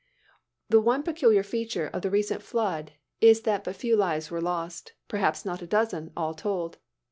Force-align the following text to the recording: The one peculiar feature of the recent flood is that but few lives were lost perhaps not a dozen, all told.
The 0.67 0.81
one 0.81 1.03
peculiar 1.03 1.43
feature 1.43 1.85
of 1.93 2.01
the 2.01 2.09
recent 2.09 2.41
flood 2.41 2.93
is 3.19 3.41
that 3.41 3.63
but 3.63 3.75
few 3.75 3.95
lives 3.95 4.31
were 4.31 4.41
lost 4.41 4.93
perhaps 5.07 5.45
not 5.45 5.61
a 5.61 5.67
dozen, 5.67 6.11
all 6.17 6.33
told. 6.33 6.79